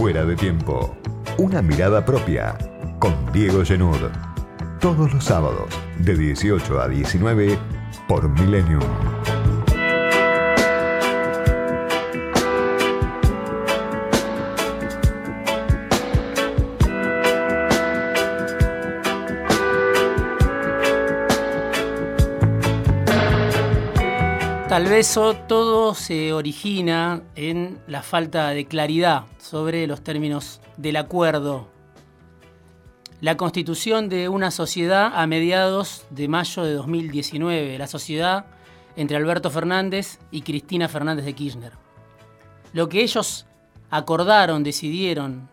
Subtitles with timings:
[0.00, 0.96] Fuera de tiempo.
[1.36, 2.56] Una mirada propia
[2.98, 3.98] con Diego Genud.
[4.80, 5.68] Todos los sábados
[5.98, 7.58] de 18 a 19
[8.08, 9.09] por Millennium.
[24.70, 25.18] Tal vez
[25.48, 31.66] todo se origina en la falta de claridad sobre los términos del acuerdo.
[33.20, 38.46] La constitución de una sociedad a mediados de mayo de 2019, la sociedad
[38.94, 41.72] entre Alberto Fernández y Cristina Fernández de Kirchner.
[42.72, 43.46] Lo que ellos
[43.90, 45.48] acordaron, decidieron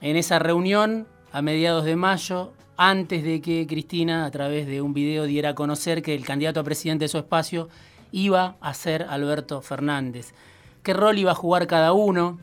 [0.00, 4.94] en esa reunión a mediados de mayo antes de que Cristina, a través de un
[4.94, 7.68] video, diera a conocer que el candidato a presidente de su espacio
[8.10, 10.34] iba a ser Alberto Fernández.
[10.82, 12.38] ¿Qué rol iba a jugar cada uno?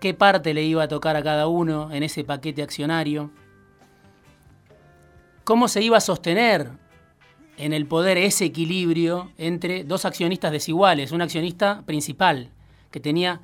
[0.00, 3.30] ¿Qué parte le iba a tocar a cada uno en ese paquete accionario?
[5.44, 6.70] ¿Cómo se iba a sostener
[7.56, 11.12] en el poder ese equilibrio entre dos accionistas desiguales?
[11.12, 12.50] Un accionista principal,
[12.90, 13.40] que tenía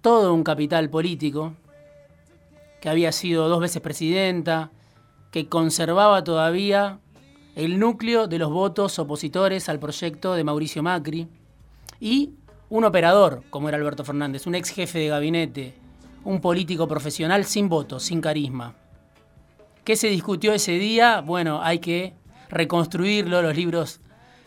[0.00, 1.54] todo un capital político,
[2.80, 4.70] que había sido dos veces presidenta,
[5.32, 7.00] que conservaba todavía
[7.56, 11.26] el núcleo de los votos opositores al proyecto de Mauricio Macri,
[11.98, 12.34] y
[12.68, 15.74] un operador, como era Alberto Fernández, un ex jefe de gabinete,
[16.24, 18.74] un político profesional sin votos, sin carisma.
[19.84, 21.20] ¿Qué se discutió ese día?
[21.22, 22.14] Bueno, hay que
[22.48, 24.00] reconstruirlo, los libros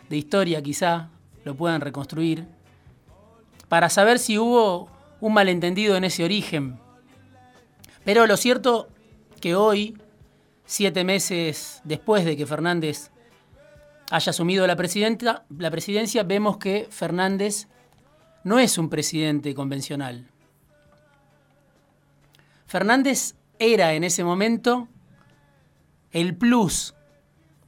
[0.08, 1.10] de historia quizá
[1.44, 2.46] lo puedan reconstruir,
[3.68, 4.88] para saber si hubo
[5.20, 6.78] un malentendido en ese origen.
[8.04, 8.88] Pero lo cierto
[9.40, 9.96] que hoy
[10.66, 13.10] siete meses después de que Fernández
[14.10, 17.68] haya asumido la, presidencia, vemos que Fernández
[18.44, 20.28] no es un presidente convencional.
[22.66, 24.88] Fernández era en ese momento
[26.10, 26.94] el plus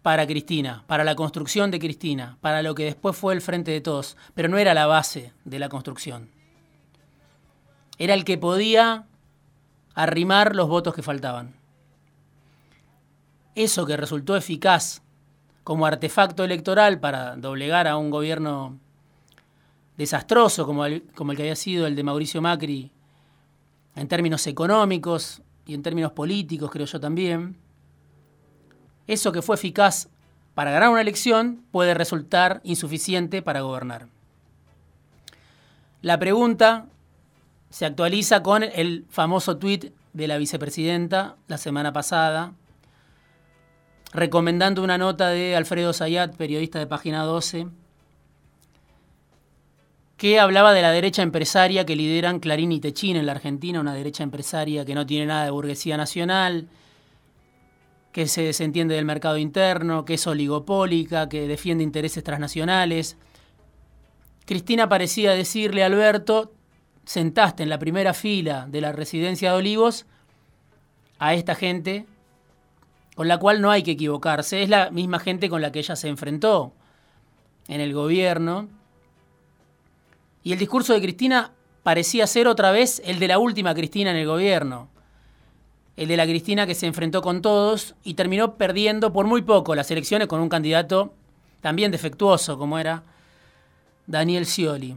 [0.03, 3.81] para Cristina, para la construcción de Cristina, para lo que después fue el Frente de
[3.81, 6.31] Todos, pero no era la base de la construcción.
[7.99, 9.07] Era el que podía
[9.95, 11.58] arrimar los votos que faltaban
[13.59, 15.03] eso que resultó eficaz
[15.65, 18.79] como artefacto electoral para doblegar a un gobierno
[19.97, 22.91] desastroso como el, que había sido el de Mauricio Macri
[23.97, 27.57] en términos económicos y en términos políticos, creo yo también,
[29.09, 30.09] eso que fue eficaz
[30.55, 34.07] para ganar una elección puede resultar insuficiente para gobernar.
[36.01, 36.87] La pregunta
[37.71, 42.55] se actualiza con el famoso tuit de la vicepresidenta la semana pasada,
[44.13, 47.67] recomendando una nota de Alfredo Zayat, periodista de Página 12,
[50.17, 53.95] que hablaba de la derecha empresaria que lideran Clarín y Techín en la Argentina, una
[53.95, 56.69] derecha empresaria que no tiene nada de burguesía nacional,
[58.11, 63.17] que se desentiende del mercado interno, que es oligopólica, que defiende intereses transnacionales.
[64.45, 66.53] Cristina parecía decirle a Alberto,
[67.05, 70.07] sentaste en la primera fila de la residencia de Olivos
[71.21, 72.07] a esta gente
[73.19, 74.63] con la cual no hay que equivocarse.
[74.63, 76.73] Es la misma gente con la que ella se enfrentó
[77.67, 78.69] en el gobierno.
[80.45, 81.51] Y el discurso de Cristina
[81.83, 84.89] parecía ser otra vez el de la última Cristina en el gobierno.
[85.97, 89.75] El de la Cristina que se enfrentó con todos y terminó perdiendo por muy poco
[89.75, 91.13] las elecciones con un candidato
[91.61, 93.03] también defectuoso como era
[94.07, 94.95] Daniel Scioli.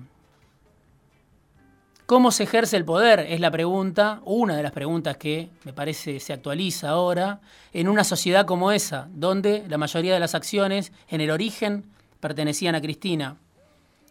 [2.11, 3.21] ¿Cómo se ejerce el poder?
[3.21, 7.39] Es la pregunta, una de las preguntas que me parece se actualiza ahora,
[7.71, 11.85] en una sociedad como esa, donde la mayoría de las acciones en el origen
[12.19, 13.37] pertenecían a Cristina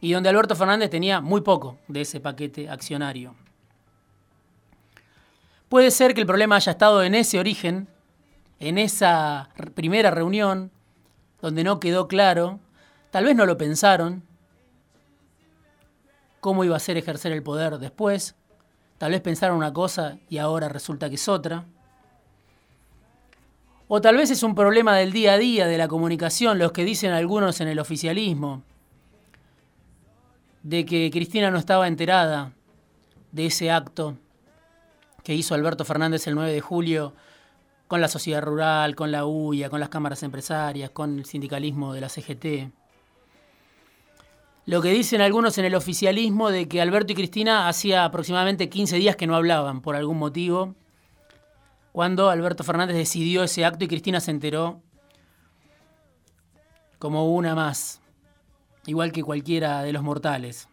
[0.00, 3.34] y donde Alberto Fernández tenía muy poco de ese paquete accionario.
[5.69, 7.87] Puede ser que el problema haya estado en ese origen,
[8.61, 10.71] en esa primera reunión,
[11.43, 12.61] donde no quedó claro,
[13.11, 14.22] tal vez no lo pensaron,
[16.40, 18.34] cómo iba a ser ejercer el poder después.
[18.98, 21.64] Tal vez pensaron una cosa y ahora resulta que es otra.
[23.88, 26.84] O tal vez es un problema del día a día, de la comunicación, los que
[26.84, 28.62] dicen algunos en el oficialismo,
[30.62, 32.52] de que Cristina no estaba enterada
[33.32, 34.16] de ese acto
[35.25, 37.14] que hizo Alberto Fernández el 9 de julio
[37.88, 42.00] con la sociedad rural, con la UIA, con las cámaras empresarias, con el sindicalismo de
[42.00, 42.72] la CGT
[44.67, 48.97] lo que dicen algunos en el oficialismo de que Alberto y Cristina hacía aproximadamente 15
[48.97, 50.75] días que no hablaban por algún motivo,
[51.93, 54.81] cuando Alberto Fernández decidió ese acto y Cristina se enteró
[56.99, 58.01] como una más,
[58.87, 60.69] igual que cualquiera de los mortales.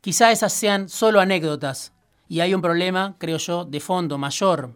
[0.00, 1.92] quizá esas sean solo anécdotas
[2.28, 4.74] y hay un problema, creo yo, de fondo mayor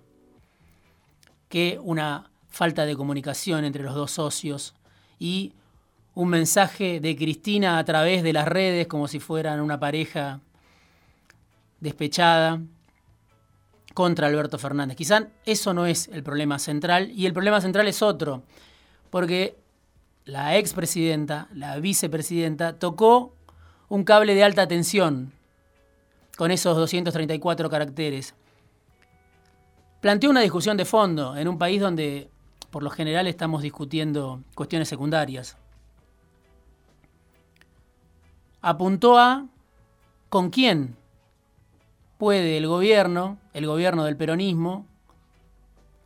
[1.49, 4.75] que una falta de comunicación entre los dos socios
[5.19, 5.53] y
[6.15, 10.41] un mensaje de Cristina a través de las redes como si fueran una pareja
[11.81, 12.61] despechada
[13.95, 14.97] contra Alberto Fernández.
[14.97, 18.43] Quizá eso no es el problema central y el problema central es otro,
[19.11, 19.57] porque
[20.25, 23.35] la expresidenta, la vicepresidenta, tocó
[23.89, 25.33] un cable de alta tensión
[26.37, 28.35] con esos 234 caracteres.
[30.01, 32.31] Planteó una discusión de fondo en un país donde
[32.71, 35.57] por lo general estamos discutiendo cuestiones secundarias.
[38.63, 39.47] Apuntó a
[40.29, 40.97] con quién
[42.17, 44.87] puede el gobierno, el gobierno del peronismo,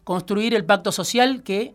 [0.02, 1.74] construir el pacto social que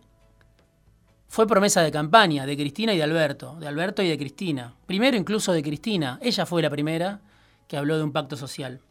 [1.27, 4.73] fue promesa de campaña de Cristina y de Alberto, de Alberto y de Cristina.
[4.85, 7.21] Primero incluso de Cristina, ella fue la primera
[7.67, 8.81] que habló de un pacto social.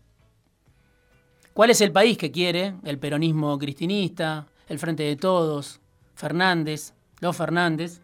[1.53, 2.77] ¿Cuál es el país que quiere?
[2.85, 5.81] El peronismo cristinista, el Frente de Todos,
[6.15, 8.01] Fernández, los Fernández.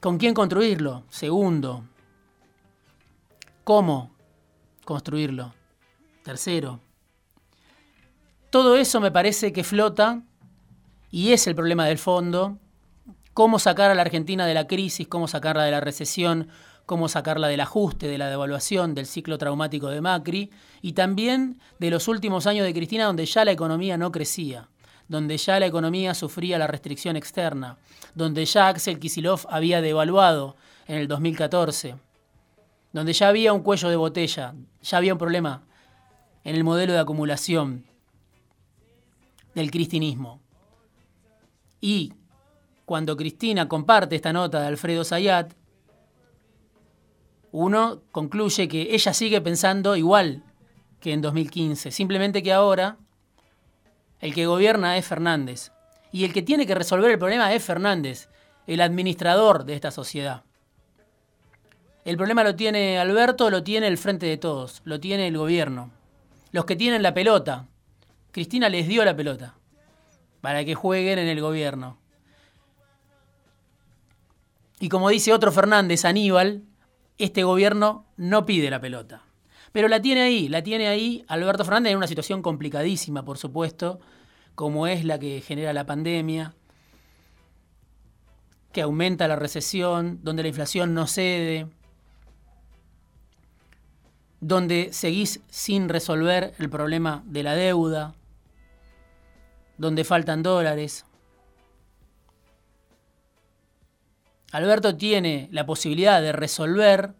[0.00, 1.04] ¿Con quién construirlo?
[1.08, 1.84] Segundo.
[3.70, 4.10] ¿Cómo
[4.84, 5.54] construirlo?
[6.24, 6.80] Tercero.
[8.50, 10.24] Todo eso me parece que flota
[11.12, 12.58] y es el problema del fondo.
[13.32, 16.48] Cómo sacar a la Argentina de la crisis, cómo sacarla de la recesión,
[16.84, 20.50] cómo sacarla del ajuste, de la devaluación, del ciclo traumático de Macri
[20.82, 24.68] y también de los últimos años de Cristina donde ya la economía no crecía,
[25.06, 27.76] donde ya la economía sufría la restricción externa,
[28.16, 30.56] donde ya Axel Kisilov había devaluado
[30.88, 31.94] en el 2014,
[32.92, 35.62] donde ya había un cuello de botella, ya había un problema
[36.44, 37.84] en el modelo de acumulación
[39.54, 40.40] del cristinismo.
[41.80, 42.12] Y
[42.84, 45.54] cuando Cristina comparte esta nota de Alfredo Zayat,
[47.52, 50.44] uno concluye que ella sigue pensando igual
[51.00, 52.98] que en 2015, simplemente que ahora
[54.20, 55.72] el que gobierna es Fernández
[56.12, 58.28] y el que tiene que resolver el problema es Fernández,
[58.66, 60.44] el administrador de esta sociedad.
[62.04, 65.90] El problema lo tiene Alberto, lo tiene el Frente de Todos, lo tiene el gobierno.
[66.50, 67.68] Los que tienen la pelota,
[68.32, 69.54] Cristina les dio la pelota
[70.40, 71.98] para que jueguen en el gobierno.
[74.78, 76.62] Y como dice otro Fernández, Aníbal,
[77.18, 79.22] este gobierno no pide la pelota.
[79.72, 84.00] Pero la tiene ahí, la tiene ahí Alberto Fernández en una situación complicadísima, por supuesto,
[84.54, 86.54] como es la que genera la pandemia,
[88.72, 91.68] que aumenta la recesión, donde la inflación no cede,
[94.40, 98.14] donde seguís sin resolver el problema de la deuda,
[99.76, 101.04] donde faltan dólares.
[104.52, 107.14] Alberto tiene la posibilidad de resolver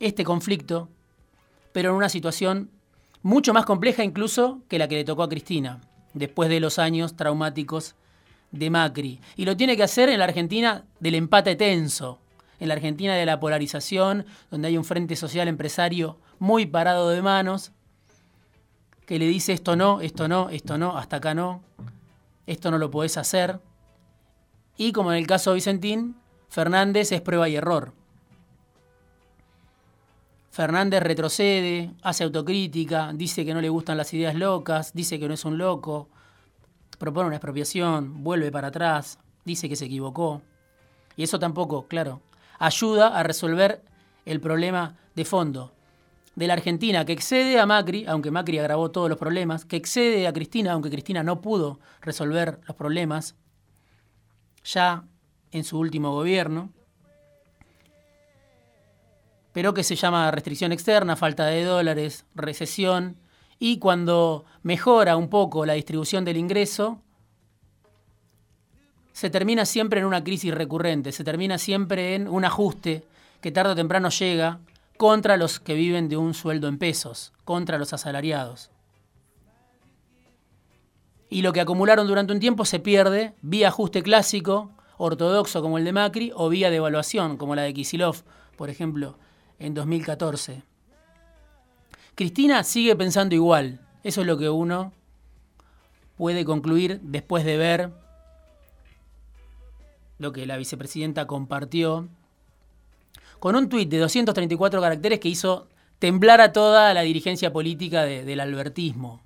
[0.00, 0.88] este conflicto,
[1.72, 2.70] pero en una situación
[3.22, 5.80] mucho más compleja incluso que la que le tocó a Cristina,
[6.14, 7.94] después de los años traumáticos
[8.50, 9.20] de Macri.
[9.36, 12.18] Y lo tiene que hacer en la Argentina del empate tenso,
[12.58, 17.22] en la Argentina de la polarización, donde hay un frente social empresario muy parado de
[17.22, 17.70] manos,
[19.06, 21.62] que le dice esto no, esto no, esto no, hasta acá no,
[22.46, 23.60] esto no lo podés hacer.
[24.76, 26.16] Y como en el caso de Vicentín,
[26.48, 27.92] Fernández es prueba y error.
[30.50, 35.34] Fernández retrocede, hace autocrítica, dice que no le gustan las ideas locas, dice que no
[35.34, 36.08] es un loco,
[36.98, 40.40] propone una expropiación, vuelve para atrás, dice que se equivocó.
[41.16, 42.22] Y eso tampoco, claro,
[42.58, 43.82] ayuda a resolver
[44.24, 45.72] el problema de fondo
[46.34, 50.26] de la Argentina, que excede a Macri, aunque Macri agravó todos los problemas, que excede
[50.26, 53.36] a Cristina, aunque Cristina no pudo resolver los problemas,
[54.64, 55.04] ya
[55.52, 56.70] en su último gobierno,
[59.52, 63.16] pero que se llama restricción externa, falta de dólares, recesión,
[63.58, 67.02] y cuando mejora un poco la distribución del ingreso,
[69.12, 73.04] se termina siempre en una crisis recurrente, se termina siempre en un ajuste
[73.42, 74.60] que tarde o temprano llega
[75.00, 78.70] contra los que viven de un sueldo en pesos, contra los asalariados.
[81.30, 85.86] Y lo que acumularon durante un tiempo se pierde vía ajuste clásico ortodoxo como el
[85.86, 88.24] de Macri o vía devaluación como la de Kisilov,
[88.58, 89.16] por ejemplo,
[89.58, 90.64] en 2014.
[92.14, 93.80] Cristina sigue pensando igual.
[94.02, 94.92] Eso es lo que uno
[96.18, 97.90] puede concluir después de ver
[100.18, 102.10] lo que la vicepresidenta compartió
[103.40, 105.66] con un tuit de 234 caracteres que hizo
[105.98, 109.22] temblar a toda la dirigencia política del albertismo.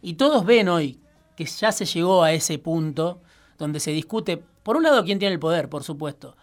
[0.00, 1.00] Y todos ven hoy
[1.36, 3.20] que ya se llegó a ese punto
[3.58, 6.36] donde se discute, por un lado, quién tiene el poder, por supuesto,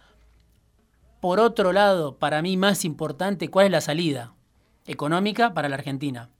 [1.20, 4.34] por otro lado, para mí más importante, ¿cuál es la salida
[4.86, 6.30] económica para la Argentina?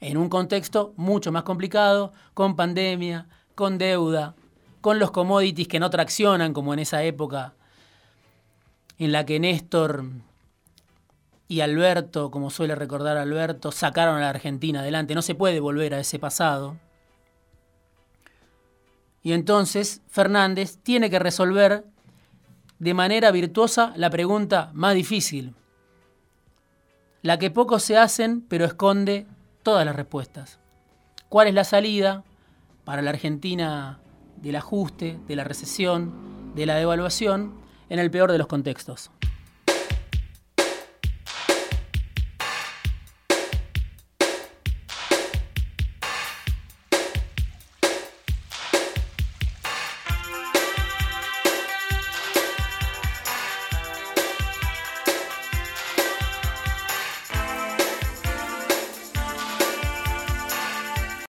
[0.00, 4.34] En un contexto mucho más complicado, con pandemia, con deuda,
[4.82, 7.54] con los commodities que no traccionan como en esa época
[8.98, 10.04] en la que Néstor
[11.48, 15.14] y Alberto, como suele recordar Alberto, sacaron a la Argentina adelante.
[15.14, 16.76] No se puede volver a ese pasado.
[19.22, 21.84] Y entonces Fernández tiene que resolver
[22.78, 25.54] de manera virtuosa la pregunta más difícil,
[27.22, 29.28] la que pocos se hacen pero esconde
[29.62, 30.58] todas las respuestas.
[31.28, 32.24] ¿Cuál es la salida
[32.84, 34.01] para la Argentina
[34.42, 36.12] del ajuste, de la recesión,
[36.54, 37.52] de la devaluación,
[37.88, 39.10] en el peor de los contextos?